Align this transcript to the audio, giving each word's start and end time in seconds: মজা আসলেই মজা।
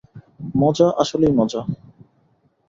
মজা 0.55 0.87
আসলেই 0.97 1.33
মজা। 1.33 1.61